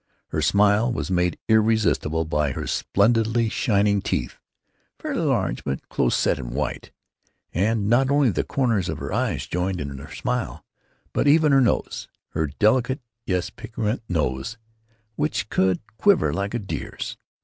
Her 0.29 0.41
smile 0.41 0.91
was 0.91 1.11
made 1.11 1.37
irresistible 1.47 2.25
by 2.25 2.53
her 2.53 2.65
splendidly 2.65 3.49
shining 3.49 4.01
teeth, 4.01 4.39
fairly 4.97 5.21
large 5.21 5.63
but 5.63 5.87
close 5.89 6.15
set 6.17 6.39
and 6.39 6.49
white; 6.49 6.91
and 7.53 7.87
not 7.87 8.09
only 8.09 8.31
the 8.31 8.43
corners 8.43 8.89
of 8.89 8.97
her 8.97 9.13
eyes 9.13 9.45
joined 9.45 9.79
in 9.79 9.95
her 9.99 10.11
smile, 10.11 10.65
but 11.13 11.27
even 11.27 11.51
her 11.51 11.61
nose, 11.61 12.07
her 12.29 12.47
delicate 12.47 13.01
yet 13.27 13.51
piquant 13.55 14.01
nose, 14.09 14.57
which 15.17 15.49
could 15.49 15.79
quiver 15.99 16.33
like 16.33 16.55
a 16.55 16.59
deer's. 16.59 17.15